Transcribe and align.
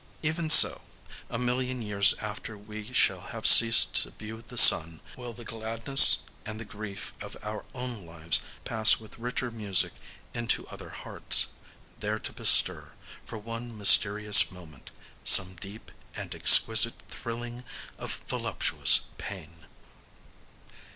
Even 0.23 0.49
so,—a 0.49 1.37
million 1.37 1.79
years 1.79 2.15
after 2.19 2.57
we 2.57 2.91
shall 2.91 3.21
have 3.21 3.45
ceased 3.45 3.93
to 4.01 4.09
view 4.09 4.41
the 4.41 4.57
sun,—will 4.57 5.33
the 5.33 5.45
gladness 5.45 6.23
and 6.43 6.59
the 6.59 6.65
grief 6.65 7.13
of 7.21 7.37
our 7.43 7.65
own 7.75 8.03
lives 8.07 8.41
pass 8.65 8.99
with 8.99 9.19
richer 9.19 9.51
music 9.51 9.93
into 10.33 10.65
other 10.69 10.89
hearts—there 10.89 12.17
to 12.17 12.33
bestir, 12.33 12.93
for 13.27 13.37
one 13.37 13.77
mysterious 13.77 14.49
moment, 14.49 14.89
some 15.23 15.53
deep 15.57 15.91
and 16.15 16.33
exquisite 16.33 16.99
thrilling 17.07 17.63
of 17.99 18.23
voluptuous 18.27 19.01
pain. 19.19 19.67